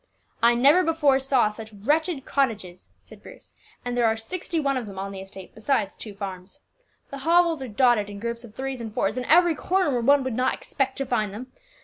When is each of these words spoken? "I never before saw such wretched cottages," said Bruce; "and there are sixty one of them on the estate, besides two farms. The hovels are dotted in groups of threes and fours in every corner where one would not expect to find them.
"I 0.41 0.55
never 0.55 0.81
before 0.81 1.19
saw 1.19 1.51
such 1.51 1.71
wretched 1.73 2.25
cottages," 2.25 2.89
said 3.01 3.21
Bruce; 3.21 3.53
"and 3.85 3.95
there 3.95 4.07
are 4.07 4.17
sixty 4.17 4.59
one 4.59 4.75
of 4.75 4.87
them 4.87 4.97
on 4.97 5.11
the 5.11 5.19
estate, 5.21 5.53
besides 5.53 5.93
two 5.93 6.15
farms. 6.15 6.61
The 7.11 7.19
hovels 7.19 7.61
are 7.61 7.67
dotted 7.67 8.09
in 8.09 8.19
groups 8.19 8.43
of 8.43 8.55
threes 8.55 8.81
and 8.81 8.91
fours 8.91 9.15
in 9.19 9.25
every 9.25 9.53
corner 9.53 9.91
where 9.91 10.01
one 10.01 10.23
would 10.23 10.33
not 10.33 10.55
expect 10.55 10.97
to 10.97 11.05
find 11.05 11.31
them. 11.35 11.51